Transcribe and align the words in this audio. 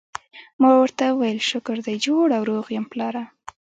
ما 0.61 0.69
ورته 0.81 1.03
وویل: 1.09 1.39
شکر 1.49 1.77
دی 1.85 1.95
جوړ 2.05 2.27
او 2.37 2.43
روغ 2.49 2.65
یم، 2.75 2.85
پلاره. 2.91 3.23